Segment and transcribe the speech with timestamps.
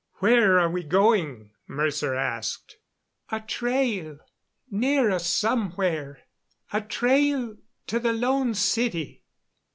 [0.13, 2.77] "Where are we going?" Mercer asked.
[3.29, 4.17] "A trail
[4.71, 6.21] near us somewhere.
[6.73, 9.21] A trail to the Lone City.